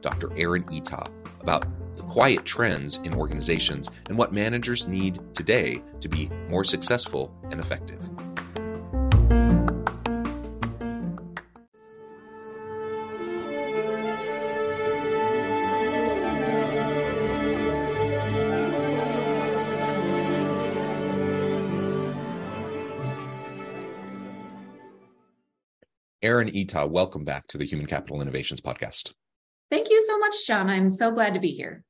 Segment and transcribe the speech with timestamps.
[0.00, 0.30] Dr.
[0.36, 1.10] Erin Eatough
[1.40, 7.34] about the quiet trends in organizations and what managers need today to be more successful
[7.50, 7.98] and effective.
[26.20, 29.14] Erin Eatough, welcome back to the Human Capital Innovations Podcast.
[30.28, 30.68] Much, John.
[30.68, 31.82] I'm so glad to be here.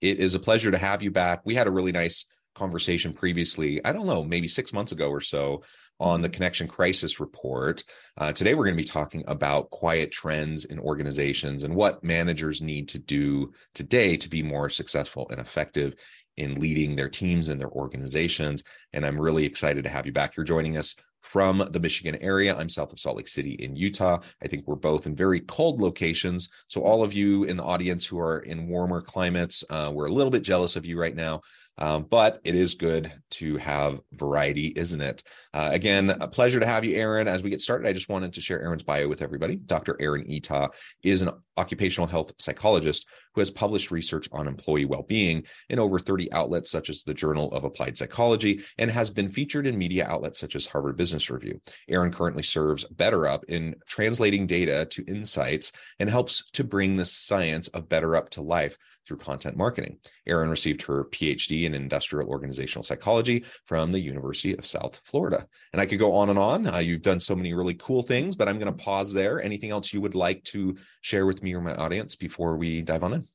[0.00, 1.42] It is a pleasure to have you back.
[1.44, 5.20] We had a really nice conversation previously, I don't know, maybe six months ago or
[5.20, 5.62] so,
[6.00, 6.34] on the mm-hmm.
[6.34, 7.84] Connection Crisis Report.
[8.18, 12.60] Uh, today, we're going to be talking about quiet trends in organizations and what managers
[12.60, 15.94] need to do today to be more successful and effective
[16.38, 18.64] in leading their teams and their organizations.
[18.94, 20.36] And I'm really excited to have you back.
[20.36, 22.56] You're joining us from the Michigan area.
[22.56, 24.20] I'm south of Salt Lake City in Utah.
[24.42, 26.48] I think we're both in very cold locations.
[26.68, 30.12] So, all of you in the audience who are in warmer climates, uh, we're a
[30.12, 31.40] little bit jealous of you right now.
[31.78, 35.22] Um, but it is good to have variety, isn't it?
[35.54, 37.26] Uh, again, a pleasure to have you, Erin.
[37.26, 39.56] As we get started, I just wanted to share Erin's bio with everybody.
[39.56, 39.96] Dr.
[39.98, 40.70] Erin Eatough
[41.02, 45.98] is an occupational health psychologist who has published research on employee well being in over
[45.98, 50.06] 30 outlets, such as the Journal of Applied Psychology, and has been featured in media
[50.08, 51.60] outlets such as Harvard Business Review.
[51.88, 57.68] Erin currently serves BetterUp in translating data to insights and helps to bring the science
[57.68, 59.98] of BetterUp to life through content marketing.
[60.26, 65.44] Erin received her PhD in industrial organizational psychology from the University of South Florida.
[65.72, 66.66] And I could go on and on.
[66.66, 69.42] Uh, you've done so many really cool things, but I'm going to pause there.
[69.42, 73.04] Anything else you would like to share with me or my audience before we dive
[73.04, 73.26] on in?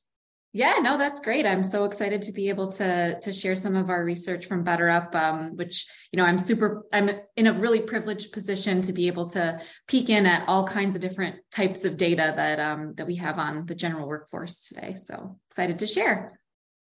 [0.56, 1.44] Yeah, no, that's great.
[1.44, 5.14] I'm so excited to be able to to share some of our research from BetterUp,
[5.14, 6.86] um, which you know I'm super.
[6.94, 10.96] I'm in a really privileged position to be able to peek in at all kinds
[10.96, 14.96] of different types of data that um, that we have on the general workforce today.
[14.96, 16.40] So excited to share.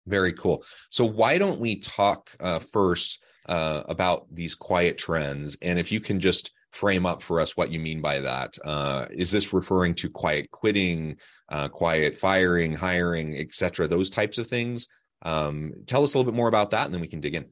[0.06, 0.62] Very cool.
[0.88, 5.98] So why don't we talk uh, first uh, about these quiet trends, and if you
[5.98, 8.56] can just frame up for us what you mean by that.
[8.64, 11.16] Uh, is this referring to quiet quitting,
[11.48, 14.88] uh, quiet firing, hiring, etc., those types of things?
[15.22, 17.46] Um, tell us a little bit more about that, and then we can dig in.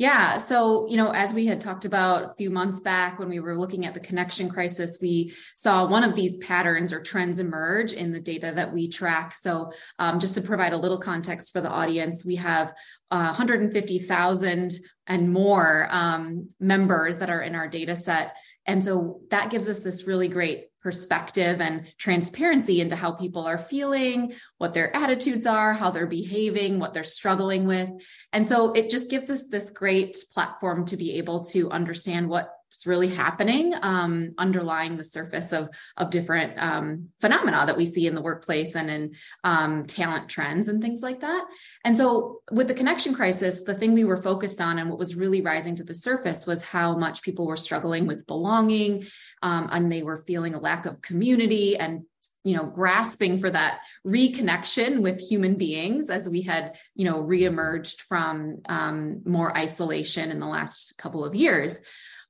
[0.00, 0.38] Yeah.
[0.38, 3.58] So, you know, as we had talked about a few months back when we were
[3.58, 8.10] looking at the connection crisis, we saw one of these patterns or trends emerge in
[8.10, 9.34] the data that we track.
[9.34, 12.72] So, um, just to provide a little context for the audience, we have
[13.10, 14.72] uh, 150,000
[15.10, 18.36] and more um, members that are in our data set.
[18.64, 23.58] And so that gives us this really great perspective and transparency into how people are
[23.58, 27.90] feeling, what their attitudes are, how they're behaving, what they're struggling with.
[28.32, 32.54] And so it just gives us this great platform to be able to understand what
[32.70, 38.06] what's really happening um, underlying the surface of of different um, phenomena that we see
[38.06, 41.44] in the workplace and in um, talent trends and things like that.
[41.84, 45.16] And so, with the connection crisis, the thing we were focused on and what was
[45.16, 49.06] really rising to the surface was how much people were struggling with belonging,
[49.42, 52.04] um, and they were feeling a lack of community and
[52.44, 58.00] you know grasping for that reconnection with human beings as we had you know reemerged
[58.02, 61.82] from um, more isolation in the last couple of years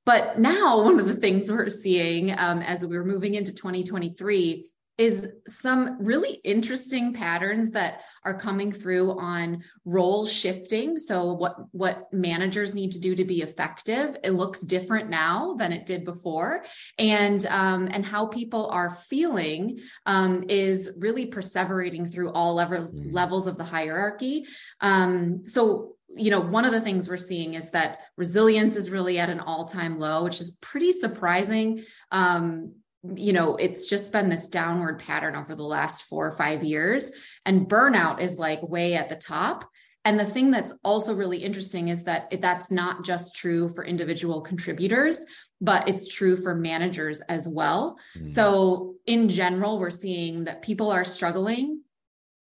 [0.05, 4.65] but now, one of the things we're seeing um, as we're moving into 2023
[4.97, 10.99] is some really interesting patterns that are coming through on role shifting.
[10.99, 15.71] So what what managers need to do to be effective it looks different now than
[15.71, 16.65] it did before.
[16.99, 23.11] And um, and how people are feeling um, is really perseverating through all levels mm.
[23.11, 24.45] levels of the hierarchy.
[24.81, 29.19] Um, so you know, one of the things we're seeing is that resilience is really
[29.19, 31.83] at an all time low, which is pretty surprising.
[32.11, 32.73] Um,
[33.15, 37.11] you know, it's just been this downward pattern over the last four or five years.
[37.45, 39.65] And burnout is like way at the top.
[40.03, 44.41] And the thing that's also really interesting is that that's not just true for individual
[44.41, 45.23] contributors,
[45.59, 47.97] but it's true for managers as well.
[48.17, 48.29] Mm.
[48.29, 51.81] So, in general, we're seeing that people are struggling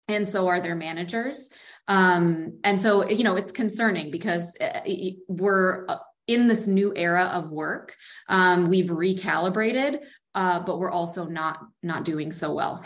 [0.08, 1.50] and so are their managers.
[1.88, 4.82] Um, and so, you know, it's concerning because uh,
[5.28, 7.96] we're uh, in this new era of work.
[8.28, 10.00] Um, we've recalibrated,
[10.36, 12.84] uh, but we're also not not doing so well.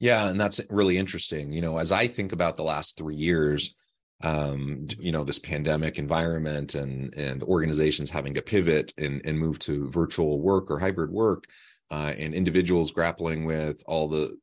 [0.00, 1.52] Yeah, and that's really interesting.
[1.52, 3.74] You know, as I think about the last three years,
[4.22, 9.58] um, you know, this pandemic environment and and organizations having to pivot and and move
[9.60, 11.44] to virtual work or hybrid work,
[11.90, 14.36] uh, and individuals grappling with all the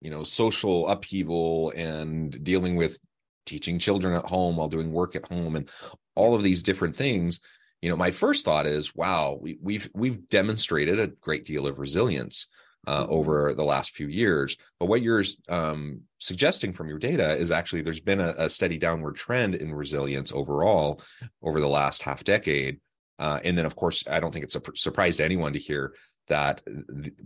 [0.00, 2.98] you know social upheaval and dealing with
[3.46, 5.68] teaching children at home while doing work at home and
[6.14, 7.40] all of these different things
[7.82, 11.78] you know my first thought is wow we, we've we've demonstrated a great deal of
[11.78, 12.46] resilience
[12.86, 13.12] uh, mm-hmm.
[13.12, 17.82] over the last few years but what you're um, suggesting from your data is actually
[17.82, 21.00] there's been a, a, steady downward trend in resilience overall
[21.42, 22.80] over the last half decade
[23.18, 25.94] uh, and then of course i don't think it's a surprise to anyone to hear
[26.30, 26.62] that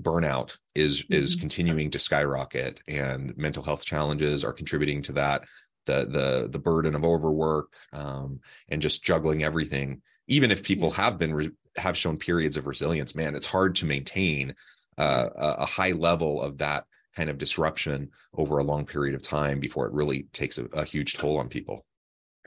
[0.01, 1.15] burnout is mm-hmm.
[1.15, 5.45] is continuing to skyrocket and mental health challenges are contributing to that
[5.87, 11.03] the the the burden of overwork um, and just juggling everything even if people yeah.
[11.03, 14.55] have been re- have shown periods of resilience man it's hard to maintain
[14.99, 16.85] uh, a, a high level of that
[17.15, 20.85] kind of disruption over a long period of time before it really takes a, a
[20.85, 21.85] huge toll on people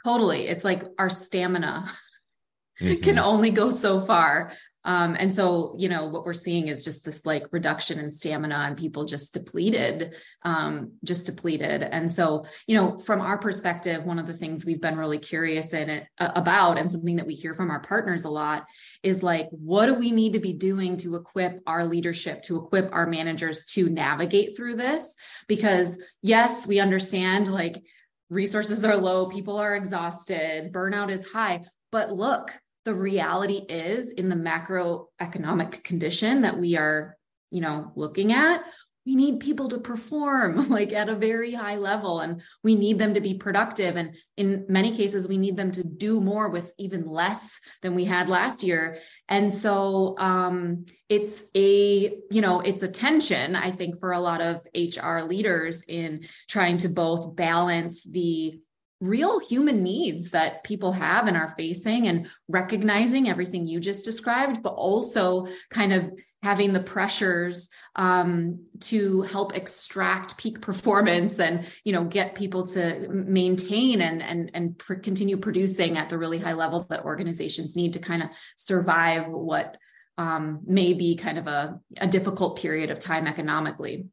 [0.04, 1.88] totally it's like our stamina
[2.82, 3.00] mm-hmm.
[3.02, 4.54] can only go so far
[4.88, 8.56] um, and so, you know, what we're seeing is just this like reduction in stamina
[8.56, 11.84] and people just depleted, um, just depleted.
[11.84, 15.74] And so, you know, from our perspective, one of the things we've been really curious
[15.74, 18.66] in it uh, about, and something that we hear from our partners a lot,
[19.04, 22.90] is like, what do we need to be doing to equip our leadership, to equip
[22.96, 25.18] our managers to navigate through this?
[25.50, 27.84] Because yes, we understand like
[28.30, 31.66] resources are low, people are exhausted, burnout is high.
[31.92, 32.54] But look,
[32.88, 37.18] the reality is in the macroeconomic condition that we are
[37.52, 38.64] you know looking at
[39.06, 43.14] we need people to perform like at a very high level and we need them
[43.14, 43.96] to be productive.
[43.96, 48.04] And in many cases we need them to do more with even less than we
[48.04, 49.00] had last year.
[49.30, 54.42] And so um, it's a you know it's a tension i think for a lot
[54.42, 58.60] of hr leaders in trying to both balance the
[59.00, 64.64] real human needs that people have and are facing and recognizing everything you just described
[64.64, 66.12] but also kind of
[66.44, 73.08] having the pressures um, to help extract peak performance and you know get people to
[73.10, 77.94] maintain and and and pr- continue producing at the really high level that organizations need
[77.94, 79.78] to kind of survive what
[80.18, 84.08] um, may be kind of a, a difficult period of time economically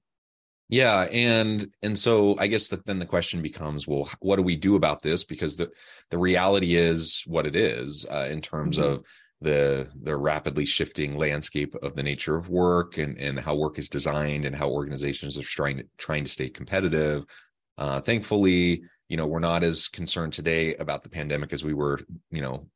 [0.69, 4.56] yeah, and and so I guess that then the question becomes, well, what do we
[4.56, 5.25] do about this?
[5.25, 5.70] Because the
[6.11, 8.94] the reality is what it is uh, in terms mm-hmm.
[8.94, 9.05] of
[9.40, 13.88] the the rapidly shifting landscape of the nature of work and and how work is
[13.88, 17.25] designed and how organizations are trying to trying to stay competitive.
[17.76, 22.00] Uh, thankfully, you know, we're not as concerned today about the pandemic as we were,
[22.31, 22.67] you know,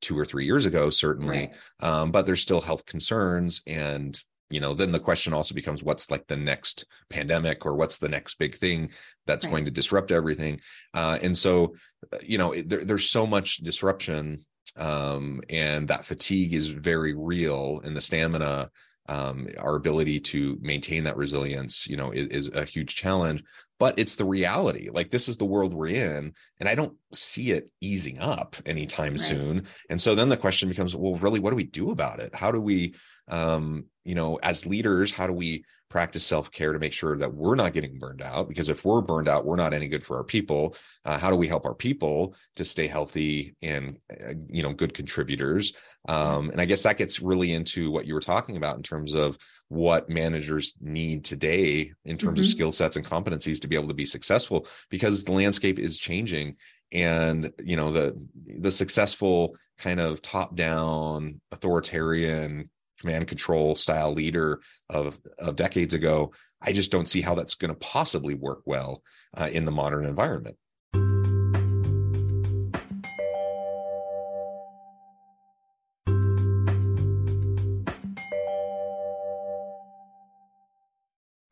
[0.00, 1.38] two or three years ago, certainly.
[1.38, 1.54] Right.
[1.80, 6.10] Um, but there's still health concerns and you know then the question also becomes what's
[6.10, 8.90] like the next pandemic or what's the next big thing
[9.26, 9.50] that's right.
[9.50, 10.60] going to disrupt everything?
[10.94, 11.74] Uh, and so
[12.12, 14.38] uh, you know there, there's so much disruption
[14.76, 18.70] um, and that fatigue is very real and the stamina
[19.08, 23.42] um, our ability to maintain that resilience you know is, is, a huge challenge.
[23.78, 24.88] But it's the reality.
[24.90, 29.12] Like this is the world we're in and i don't see it easing up anytime
[29.12, 29.20] right.
[29.20, 29.66] soon.
[29.90, 32.34] And so then the question becomes well really what do we do about it?
[32.34, 32.94] How do we
[33.28, 37.32] um, you know, as leaders, how do we practice self care to make sure that
[37.32, 38.48] we're not getting burned out?
[38.48, 40.76] Because if we're burned out, we're not any good for our people.
[41.04, 44.94] Uh, how do we help our people to stay healthy and, uh, you know, good
[44.94, 45.74] contributors?
[46.08, 49.12] Um, and I guess that gets really into what you were talking about in terms
[49.12, 49.36] of
[49.68, 52.44] what managers need today in terms mm-hmm.
[52.44, 55.98] of skill sets and competencies to be able to be successful because the landscape is
[55.98, 56.54] changing
[56.92, 58.16] and you know the
[58.58, 64.60] the successful kind of top down authoritarian command control style leader
[64.90, 69.02] of of decades ago i just don't see how that's going to possibly work well
[69.36, 70.56] uh, in the modern environment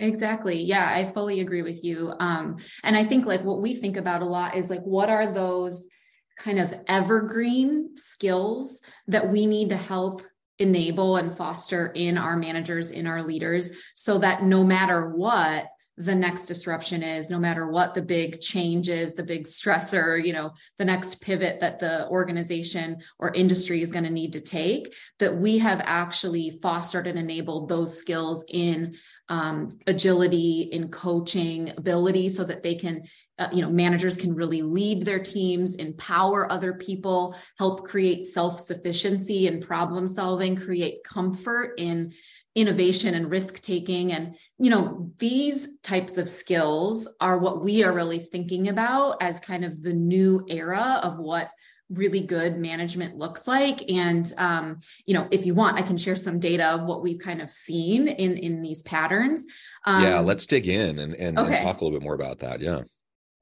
[0.05, 0.61] Exactly.
[0.61, 2.13] Yeah, I fully agree with you.
[2.19, 5.33] Um, and I think like what we think about a lot is like, what are
[5.33, 5.89] those
[6.37, 10.23] kind of evergreen skills that we need to help
[10.59, 16.15] enable and foster in our managers, in our leaders, so that no matter what, the
[16.15, 20.53] next disruption is no matter what the big change is the big stressor you know
[20.79, 25.37] the next pivot that the organization or industry is going to need to take that
[25.37, 28.97] we have actually fostered and enabled those skills in
[29.29, 33.05] um, agility in coaching ability so that they can
[33.39, 39.49] uh, you know managers can really lead their teams empower other people help create self-sufficiency
[39.49, 42.13] and problem solving create comfort in
[42.55, 44.13] innovation and risk taking.
[44.13, 49.41] And you know these types of skills are what we are really thinking about as
[49.41, 51.51] kind of the new era of what
[51.91, 53.91] really good management looks like.
[53.91, 57.19] And um, you know if you want i can share some data of what we've
[57.21, 59.45] kind of seen in in these patterns.
[59.85, 61.57] Um, yeah let's dig in and, and, okay.
[61.57, 62.61] and talk a little bit more about that.
[62.61, 62.83] Yeah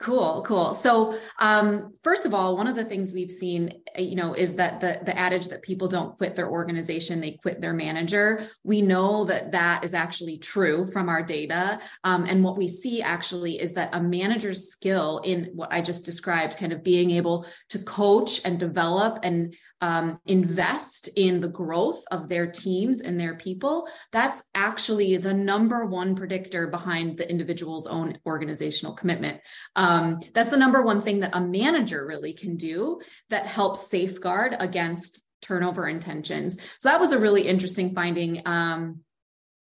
[0.02, 0.74] Cool, cool.
[0.74, 4.56] So, um, first of all, one of the things we've seen, uh, you know, is
[4.56, 8.44] that the the adage that people don't quit their organization, they quit their manager.
[8.64, 13.00] We know that that is actually true from our data, um, and what we see
[13.00, 17.46] actually is that a manager's skill in what I just described, kind of being able
[17.68, 23.34] to coach and develop and um, invest in the growth of their teams and their
[23.34, 29.40] people, that's actually the number one predictor behind the individual's own organizational commitment.
[29.74, 29.91] Um,
[30.34, 35.20] that's the number one thing that a manager really can do that helps safeguard against
[35.40, 36.58] turnover intentions.
[36.78, 39.00] So that was a really interesting finding um,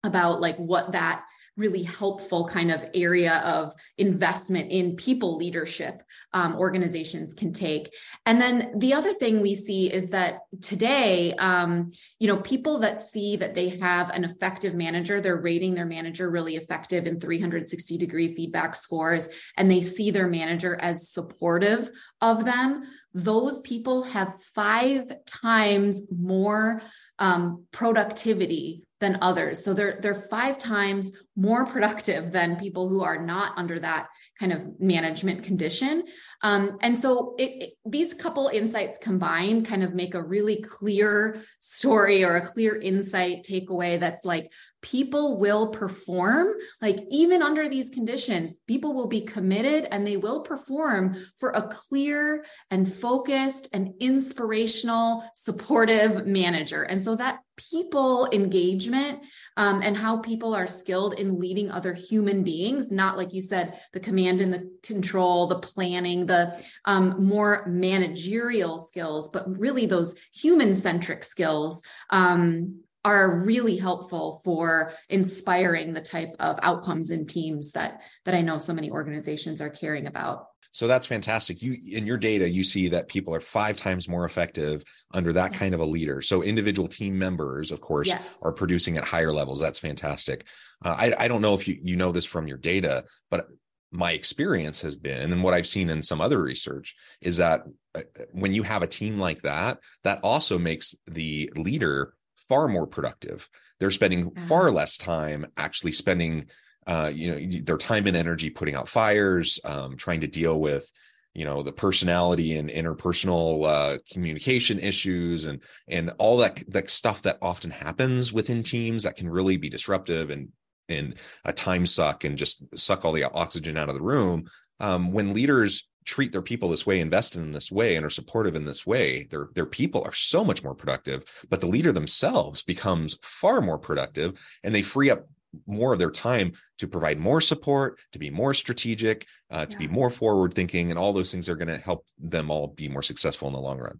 [0.04, 1.26] about like what that
[1.60, 6.02] really helpful kind of area of investment in people leadership
[6.34, 7.94] um, organizations can take.
[8.26, 13.02] And then the other thing we see is that today, um, you know, people that
[13.02, 17.98] see that they have an effective manager, they're rating their manager really effective in 360
[17.98, 22.84] degree feedback scores, and they see their manager as supportive of them.
[23.14, 26.82] Those people have five times more
[27.20, 29.64] um, productivity than others.
[29.64, 34.08] So they're they're five times more productive than people who are not under that
[34.38, 36.04] kind of management condition.
[36.44, 41.42] Um, and so it, it, these couple insights combined kind of make a really clear
[41.60, 46.48] story or a clear insight takeaway that's like people will perform
[46.82, 51.68] like even under these conditions people will be committed and they will perform for a
[51.68, 56.84] clear and focused and inspirational supportive manager.
[56.84, 59.26] And so that people engagement
[59.58, 63.82] um, and how people are skilled in leading other human beings not like you said
[63.92, 70.16] the command and the control the planning the um, more managerial skills but really those
[70.34, 77.72] human centric skills um, are really helpful for inspiring the type of outcomes in teams
[77.72, 80.46] that that I know so many organizations are caring about.
[80.72, 81.64] So that's fantastic.
[81.64, 85.52] You in your data, you see that people are five times more effective under that
[85.52, 85.60] yes.
[85.60, 86.22] kind of a leader.
[86.22, 88.38] So individual team members, of course, yes.
[88.44, 89.60] are producing at higher levels.
[89.60, 90.46] That's fantastic.
[90.86, 93.48] Uh, I, I don't know if you you know this from your data, but
[93.92, 97.64] my experience has been, and what I've seen in some other research, is that
[97.96, 98.02] uh,
[98.32, 102.14] when you have a team like that, that also makes the leader
[102.50, 103.48] far more productive.
[103.80, 106.48] They're spending far less time actually spending,
[106.88, 110.92] uh, you know, their time and energy putting out fires, um, trying to deal with,
[111.34, 117.22] you know, the personality and interpersonal uh, communication issues and and all that that stuff
[117.22, 120.50] that often happens within teams that can really be disruptive and
[120.90, 121.16] and
[121.46, 124.46] a time suck and just suck all the oxygen out of the room.
[124.80, 128.56] Um, when leaders treat their people this way, invest in this way, and are supportive
[128.56, 131.24] in this way, their their people are so much more productive.
[131.50, 135.28] But the leader themselves becomes far more productive, and they free up
[135.66, 139.88] more of their time to provide more support, to be more strategic, uh, to yeah.
[139.88, 142.88] be more forward thinking, and all those things are going to help them all be
[142.88, 144.00] more successful in the long run.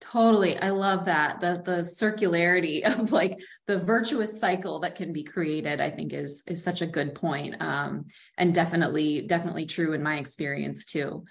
[0.00, 0.58] Totally.
[0.58, 1.40] I love that.
[1.40, 6.42] The the circularity of like the virtuous cycle that can be created, I think is
[6.46, 7.56] is such a good point.
[7.60, 11.24] Um, and definitely, definitely true in my experience too.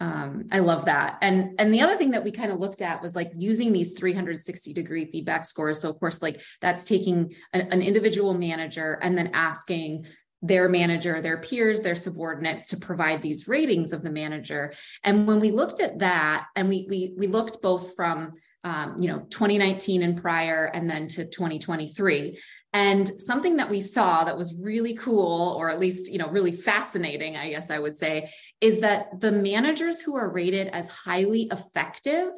[0.00, 1.18] Um, I love that.
[1.22, 3.94] And and the other thing that we kind of looked at was like using these
[3.94, 5.80] 360 degree feedback scores.
[5.80, 10.06] So of course, like that's taking an, an individual manager and then asking
[10.42, 14.72] their manager, their peers, their subordinates to provide these ratings of the manager.
[15.02, 19.08] And when we looked at that, and we we we looked both from um, you
[19.08, 22.38] know 2019 and prior, and then to 2023.
[22.74, 26.52] And something that we saw that was really cool, or at least you know really
[26.52, 28.30] fascinating, I guess I would say,
[28.60, 32.30] is that the managers who are rated as highly effective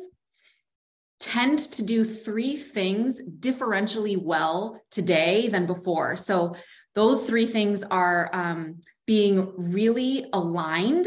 [1.19, 6.17] tend to do three things differentially well today than before.
[6.17, 6.57] So
[6.95, 11.07] those three things are um, being really aligned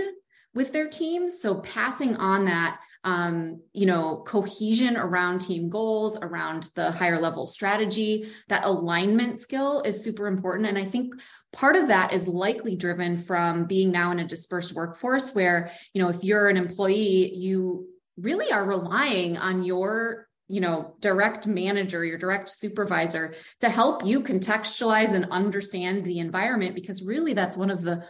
[0.54, 1.42] with their teams.
[1.42, 7.46] So passing on that um, you know, cohesion around team goals, around the higher level
[7.46, 8.28] strategy.
[8.48, 10.70] That alignment skill is super important.
[10.70, 11.14] And I think
[11.52, 16.02] part of that is likely driven from being now in a dispersed workforce where, you
[16.02, 17.88] know, if you're an employee, you
[18.18, 24.22] really are relying on your you know direct manager your direct supervisor to help you
[24.22, 28.06] contextualize and understand the environment because really that's one of the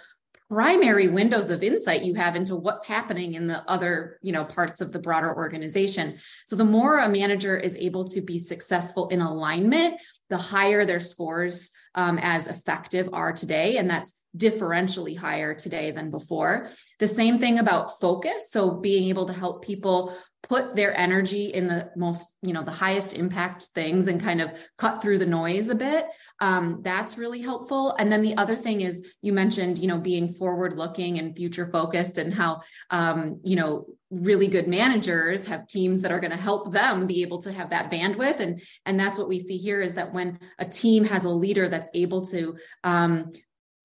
[0.49, 4.81] primary windows of insight you have into what's happening in the other you know parts
[4.81, 6.17] of the broader organization.
[6.45, 9.99] So the more a manager is able to be successful in alignment
[10.29, 13.77] the higher their scores um, as effective are today.
[13.77, 16.69] And that's differentially higher today than before.
[16.99, 18.49] The same thing about focus.
[18.49, 22.71] So being able to help people put their energy in the most you know the
[22.71, 26.05] highest impact things and kind of cut through the noise a bit
[26.43, 27.95] um, that's really helpful.
[27.97, 31.69] And then the other thing is you mentioned you know being forward looking and future
[31.71, 36.37] focused and how um, you know really good managers have teams that are going to
[36.37, 38.41] help them be able to have that bandwidth.
[38.41, 41.69] And and that's what we see here is that when a team has a leader
[41.69, 43.31] that's able to um,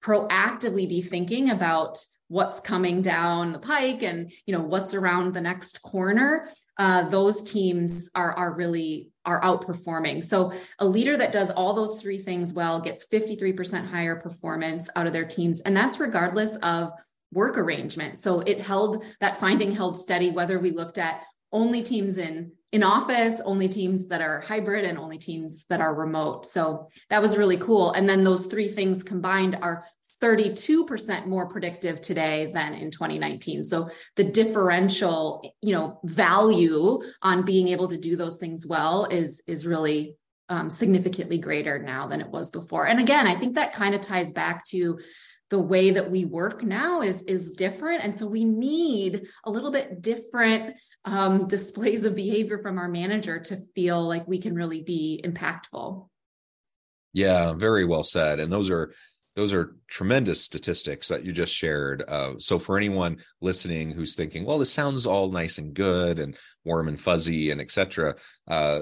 [0.01, 5.41] proactively be thinking about what's coming down the pike and you know what's around the
[5.41, 6.47] next corner
[6.79, 10.23] uh, those teams are are really are outperforming.
[10.23, 15.05] So a leader that does all those three things well gets 53% higher performance out
[15.05, 16.91] of their teams and that's regardless of
[17.33, 18.17] work arrangement.
[18.17, 22.83] So it held that finding held steady whether we looked at only teams in in
[22.83, 26.45] office only teams that are hybrid and only teams that are remote.
[26.45, 27.91] So that was really cool.
[27.93, 29.85] And then those three things combined are
[30.21, 37.69] 32% more predictive today than in 2019 so the differential you know value on being
[37.69, 40.17] able to do those things well is is really
[40.49, 42.85] um, significantly greater now than it was before.
[42.85, 44.99] And again i think that kind of ties back to
[45.49, 48.03] the way that we work now is is different.
[48.03, 50.75] And so we need a little bit different
[51.05, 56.07] um, displays of behavior from our manager to feel like we can really be impactful
[57.13, 58.91] yeah very well said and those are
[59.39, 62.03] those are tremendous statistics that you just shared.
[62.07, 66.35] Uh, so for anyone listening who's thinking, well, this sounds all nice and good and
[66.65, 68.15] warm and fuzzy and etc.
[68.49, 68.81] Uh,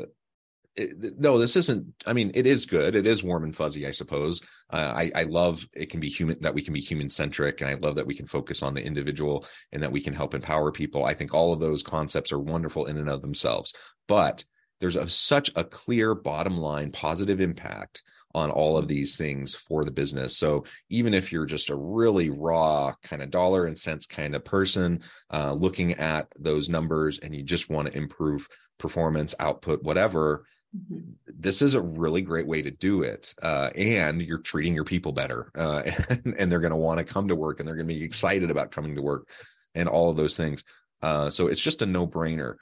[1.18, 1.94] no, this isn't.
[2.06, 2.96] I mean, it is good.
[2.96, 4.42] It is warm and fuzzy, I suppose.
[4.70, 7.70] Uh, I, I love it can be human that we can be human centric, and
[7.70, 10.72] I love that we can focus on the individual and that we can help empower
[10.72, 11.06] people.
[11.06, 13.74] I think all of those concepts are wonderful in and of themselves.
[14.08, 14.46] But
[14.80, 18.04] there's a, such a clear bottom line positive impact
[18.36, 20.38] on all of these things for the business.
[20.38, 24.46] So even if you're just a really raw kind of dollar and cents kind of
[24.46, 25.02] person
[25.34, 30.46] uh, looking at those numbers and you just want to improve performance, output, whatever,
[30.78, 31.00] mm-hmm.
[31.40, 33.34] this is a really great way to do it.
[33.42, 37.06] Uh, and you're treating your people better uh, and, and they're going to want to
[37.06, 39.30] come to work and they're going to be excited about coming to work
[39.76, 40.64] and all of those things.
[41.02, 42.56] Uh, so it's just a no brainer.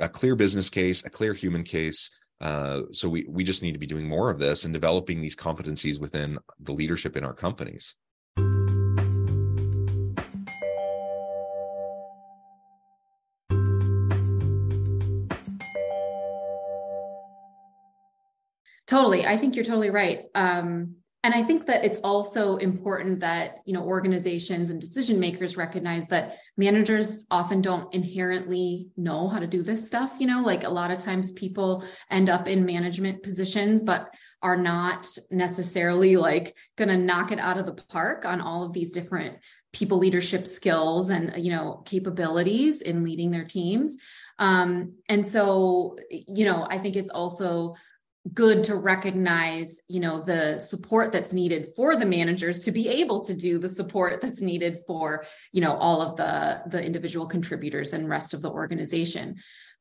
[0.00, 3.78] A clear business case, a clear human case, uh, so we we just need to
[3.78, 7.94] be doing more of this and developing these competencies within the leadership in our companies.
[18.94, 19.26] Totally.
[19.26, 20.26] I think you're totally right.
[20.36, 25.56] Um, and i think that it's also important that you know organizations and decision makers
[25.56, 30.64] recognize that managers often don't inherently know how to do this stuff you know like
[30.64, 34.10] a lot of times people end up in management positions but
[34.42, 38.74] are not necessarily like going to knock it out of the park on all of
[38.74, 39.38] these different
[39.72, 43.96] people leadership skills and you know capabilities in leading their teams
[44.38, 47.74] um, and so you know i think it's also
[48.32, 53.22] good to recognize you know the support that's needed for the managers to be able
[53.22, 57.92] to do the support that's needed for you know all of the the individual contributors
[57.92, 59.36] and rest of the organization.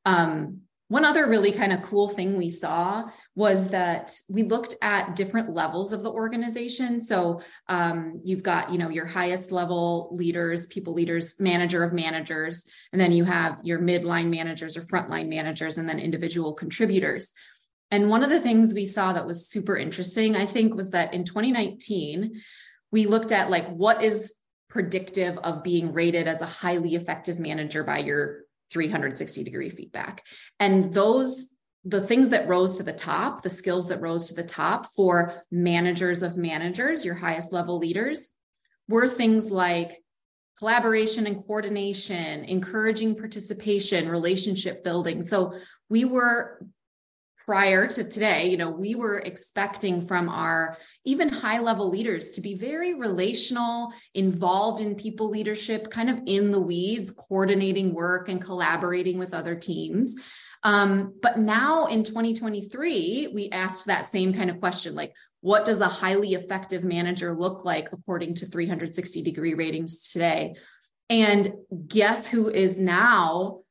[0.06, 5.16] Um, one other really kind of cool thing we saw was that we looked at
[5.16, 7.00] different levels of the organization.
[7.00, 12.66] So um, you've got you know your highest level leaders people leaders manager of managers
[12.92, 17.32] and then you have your midline managers or frontline managers and then individual contributors
[17.94, 21.14] and one of the things we saw that was super interesting, I think, was that
[21.14, 22.42] in 2019,
[22.92, 24.34] we looked at like what is
[24.68, 30.26] predictive of being rated as a highly effective manager by your 360 degree feedback.
[30.60, 34.44] And those the things that rose to the top, the skills that rose to the
[34.44, 38.30] top for managers of managers, your highest level leaders,
[38.90, 40.02] were things like
[40.58, 45.22] collaboration and coordination, encouraging participation, relationship building.
[45.22, 46.66] So we were
[47.46, 52.42] prior to today, you know, we were expecting from our even high level leaders to
[52.42, 58.42] be very relational, involved in people leadership, kind of in the weeds, coordinating work and
[58.42, 60.16] collaborating with other teams.
[60.64, 65.82] Um, but now in 2023, we asked that same kind of question like, what does
[65.82, 70.56] a highly effective manager look like according to 360 degree ratings today?
[71.10, 71.54] And
[71.88, 73.63] guess who is now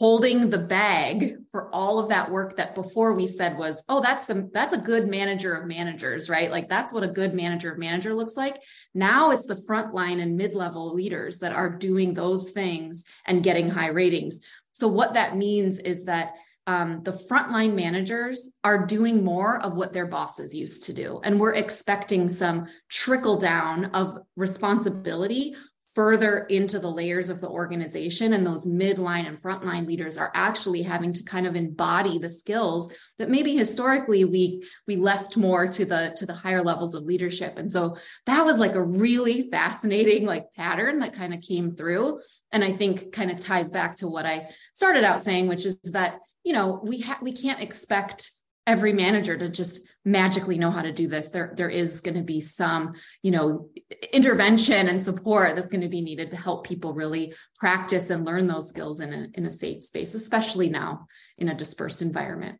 [0.00, 4.24] holding the bag for all of that work that before we said was oh that's
[4.24, 6.50] the that's a good manager of managers right?
[6.50, 8.60] Like that's what a good manager of manager looks like.
[8.94, 13.88] Now it's the frontline and mid-level leaders that are doing those things and getting high
[13.88, 14.40] ratings.
[14.72, 16.32] So what that means is that
[16.66, 21.20] um, the frontline managers are doing more of what their bosses used to do.
[21.24, 25.56] And we're expecting some trickle down of responsibility
[25.94, 28.32] further into the layers of the organization.
[28.32, 32.92] And those midline and frontline leaders are actually having to kind of embody the skills
[33.18, 37.58] that maybe historically we we left more to the to the higher levels of leadership.
[37.58, 42.20] And so that was like a really fascinating like pattern that kind of came through.
[42.52, 45.78] And i think kind of ties back to what i started out saying which is
[45.92, 48.30] that you know we ha- we can't expect
[48.70, 51.30] every manager to just magically know how to do this.
[51.30, 53.68] There there is going to be some you know
[54.12, 58.46] intervention and support that's going to be needed to help people really practice and learn
[58.46, 61.06] those skills in a in a safe space especially now
[61.36, 62.58] in a dispersed environment.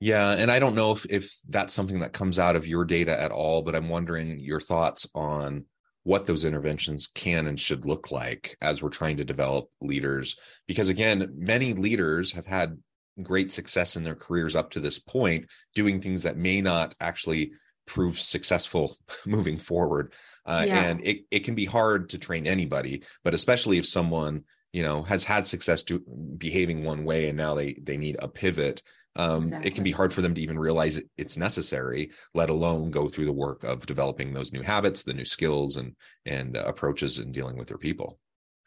[0.00, 3.20] Yeah and i don't know if if that's something that comes out of your data
[3.20, 5.64] at all but i'm wondering your thoughts on
[6.08, 10.36] what those interventions can and should look like as we're trying to develop leaders.
[10.66, 12.78] Because again many leaders have had
[13.22, 17.52] great success in their careers up to this point doing things that may not actually
[17.86, 20.12] prove successful moving forward
[20.46, 20.82] uh, yeah.
[20.82, 25.02] and it, it can be hard to train anybody but especially if someone you know
[25.02, 26.00] has had success to
[26.36, 28.82] behaving one way and now they they need a pivot
[29.16, 29.68] um, exactly.
[29.68, 33.08] it can be hard for them to even realize it, it's necessary let alone go
[33.08, 35.94] through the work of developing those new habits the new skills and
[36.26, 38.18] and uh, approaches in dealing with their people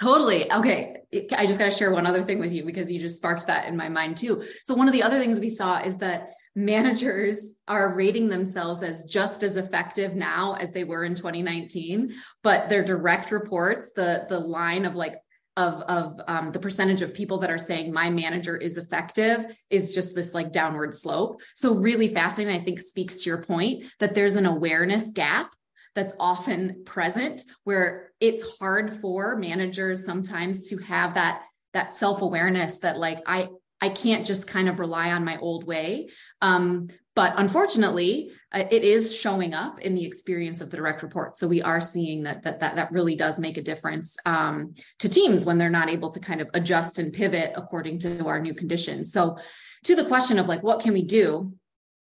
[0.01, 0.51] Totally.
[0.51, 0.97] Okay.
[1.37, 3.67] I just got to share one other thing with you because you just sparked that
[3.67, 4.43] in my mind too.
[4.63, 9.05] So, one of the other things we saw is that managers are rating themselves as
[9.05, 14.37] just as effective now as they were in 2019 but their direct reports the the
[14.37, 15.15] line of like
[15.55, 19.95] of of um, the percentage of people that are saying my manager is effective is
[19.95, 24.13] just this like downward slope so really fascinating i think speaks to your point that
[24.13, 25.53] there's an awareness gap
[25.95, 32.97] that's often present where it's hard for managers sometimes to have that that self-awareness that
[32.97, 33.47] like i
[33.82, 36.10] i can't just kind of rely on my old way.
[36.41, 41.36] Um, but unfortunately uh, it is showing up in the experience of the direct report.
[41.36, 45.10] So we are seeing that that that, that really does make a difference um, to
[45.10, 48.54] teams when they're not able to kind of adjust and pivot according to our new
[48.54, 49.12] conditions.
[49.12, 49.38] So
[49.84, 51.54] to the question of like what can we do?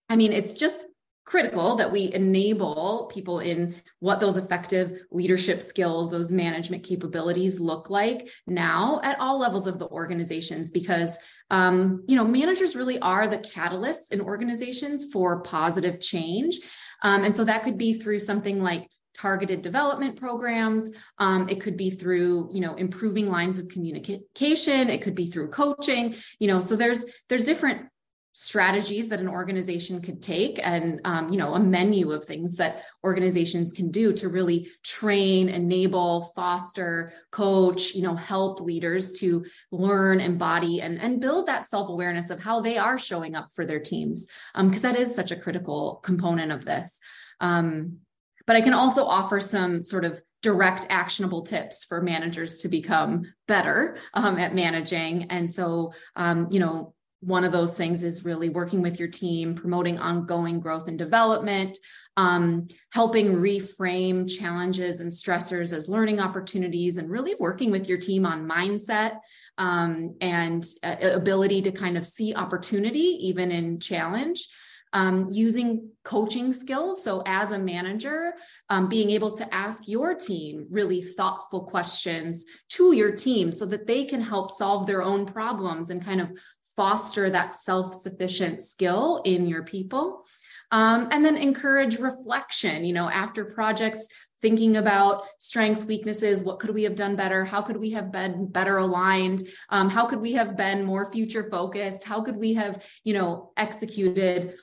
[0.09, 0.85] I mean it's just
[1.25, 7.89] critical that we enable people in what those effective leadership skills those management capabilities look
[7.89, 11.19] like now at all levels of the organizations because
[11.51, 16.59] um, you know managers really are the catalysts in organizations for positive change.
[17.03, 20.91] Um, and so that could be through something like targeted development programs.
[21.19, 24.91] Um, it could be through you know improving lines of communication.
[24.91, 26.17] It could be through coaching.
[26.39, 27.87] You know so there's there's different
[28.37, 32.83] strategies that an organization could take and um, you know a menu of things that
[33.05, 40.21] organizations can do to really train enable foster coach you know help leaders to learn
[40.21, 44.27] embody and, and build that self-awareness of how they are showing up for their teams
[44.53, 46.99] because um, that is such a critical component of this.
[47.41, 47.99] Um,
[48.47, 53.33] but i can also offer some sort of direct actionable tips for managers to become
[53.49, 55.25] better um, at managing.
[55.31, 56.95] And so um, you know
[57.25, 61.79] one of those things is really working with your team, promoting ongoing growth and development,
[62.17, 68.27] um, helping reframe challenges and stressors as learning opportunities, and really working with your team
[68.27, 69.19] on mindset
[69.59, 74.47] um, and uh, ability to kind of see opportunity even in challenge.
[74.93, 77.03] Um, using coaching skills.
[77.03, 78.35] So, as a manager,
[78.71, 83.89] um, being able to ask your team really thoughtful questions to your team so that
[83.89, 86.31] they can help solve their own problems and kind of
[86.77, 90.25] foster that self sufficient skill in your people.
[90.71, 94.09] Um, and then encourage reflection, you know, after projects,
[94.41, 97.45] thinking about strengths, weaknesses, what could we have done better?
[97.45, 99.49] How could we have been better aligned?
[99.71, 102.05] Um, how could we have been more future focused?
[102.05, 104.59] How could we have, you know, executed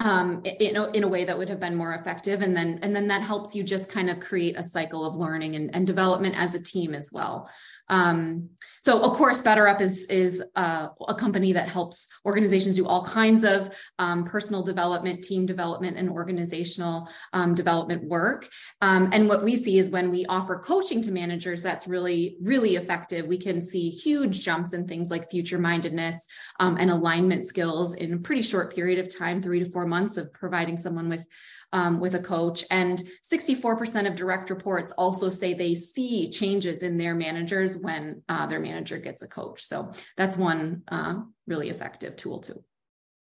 [0.00, 2.94] um, in, a, in a way that would have been more effective and then and
[2.94, 6.34] then that helps you just kind of create a cycle of learning and, and development
[6.36, 7.48] as a team as well
[7.88, 13.04] Um, so of course, BetterUp is is uh, a company that helps organizations do all
[13.04, 18.48] kinds of um, personal development, team development, and organizational um, development work.
[18.80, 22.76] Um, and what we see is when we offer coaching to managers, that's really really
[22.76, 23.26] effective.
[23.26, 26.26] We can see huge jumps in things like future mindedness
[26.60, 30.16] um, and alignment skills in a pretty short period of time, three to four months
[30.16, 31.24] of providing someone with
[31.76, 32.64] um, with a coach.
[32.70, 38.46] And 64% of direct reports also say they see changes in their managers when uh,
[38.46, 39.62] their manager gets a coach.
[39.62, 42.64] So that's one uh, really effective tool too.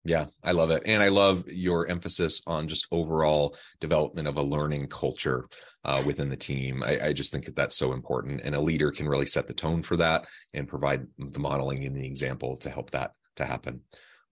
[0.04, 0.84] Yeah, I love it.
[0.86, 5.48] And I love your emphasis on just overall development of a learning culture
[5.86, 6.84] uh, within the team.
[6.84, 8.42] I, I, just think that that's so important.
[8.44, 11.96] And a leader can really set the tone for that and provide the modeling and
[11.96, 13.80] the example to help that to happen.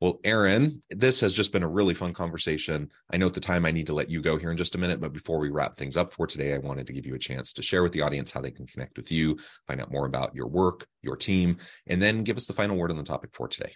[0.01, 2.89] Well, Erin, this has just been a really fun conversation.
[3.13, 4.79] I know at the time I need to let you go here in just a
[4.79, 7.19] minute, but before we wrap things up for today, I wanted to give you a
[7.19, 9.37] chance to share with the audience how they can connect with you,
[9.67, 12.89] find out more about your work, your team, and then give us the final word
[12.89, 13.73] on the topic for today.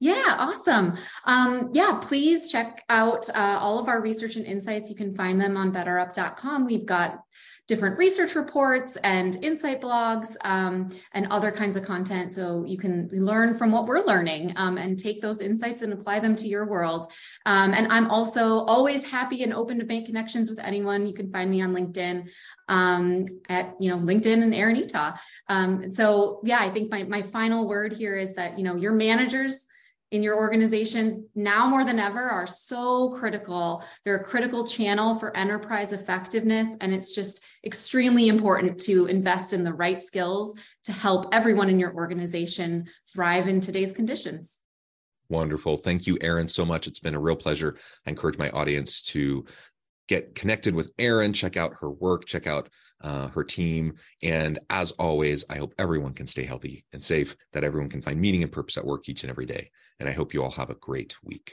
[0.00, 0.96] Yeah, awesome.
[1.26, 4.88] Um, yeah, please check out uh, all of our research and insights.
[4.88, 6.64] You can find them on betterup.com.
[6.64, 7.20] We've got
[7.68, 12.32] different research reports and insight blogs um, and other kinds of content.
[12.32, 16.18] So you can learn from what we're learning um, and take those insights and apply
[16.18, 17.12] them to your world.
[17.46, 21.06] Um, and I'm also always happy and open to make connections with anyone.
[21.06, 22.28] You can find me on LinkedIn
[22.68, 25.16] um, at you know LinkedIn and Erin Eatough.
[25.48, 28.92] Um, so yeah, I think my my final word here is that you know your
[28.92, 29.66] managers
[30.12, 33.82] in your organizations now more than ever are so critical.
[34.04, 36.76] They're a critical channel for enterprise effectiveness.
[36.82, 41.78] And it's just extremely important to invest in the right skills to help everyone in
[41.78, 44.58] your organization thrive in today's conditions.
[45.28, 45.76] Wonderful.
[45.76, 46.86] Thank you, Erin, so much.
[46.86, 47.76] It's been a real pleasure.
[48.06, 49.44] I encourage my audience to
[50.08, 52.68] get connected with Erin, check out her work, check out
[53.02, 53.94] uh, her team.
[54.22, 58.20] And as always, I hope everyone can stay healthy and safe, that everyone can find
[58.20, 59.70] meaning and purpose at work each and every day.
[60.00, 61.52] And I hope you all have a great week.